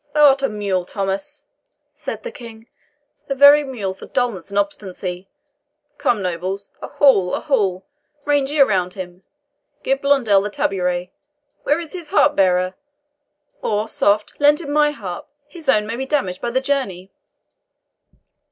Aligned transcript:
"Thou 0.15 0.29
art 0.29 0.41
a 0.41 0.49
mule, 0.49 0.83
Thomas," 0.83 1.45
said 1.93 2.23
the 2.23 2.31
King 2.31 2.65
"a 3.29 3.35
very 3.35 3.63
mule 3.63 3.93
for 3.93 4.07
dullness 4.07 4.49
and 4.49 4.57
obstinacy! 4.57 5.29
Come, 5.99 6.23
nobles 6.23 6.71
a 6.81 6.87
hall 6.87 7.35
a 7.35 7.39
hall 7.39 7.85
range 8.25 8.49
ye 8.51 8.59
around 8.61 8.95
him! 8.95 9.21
Give 9.83 10.01
Blondel 10.01 10.41
the 10.41 10.49
tabouret. 10.49 11.11
Where 11.61 11.79
is 11.79 11.93
his 11.93 12.09
harp 12.09 12.35
bearer? 12.35 12.73
or, 13.61 13.87
soft, 13.87 14.33
lend 14.39 14.59
him 14.61 14.71
my 14.71 14.89
harp, 14.89 15.27
his 15.47 15.69
own 15.69 15.85
may 15.85 15.97
be 15.97 16.07
damaged 16.07 16.41
by 16.41 16.49
the 16.49 16.61
journey." 16.61 17.11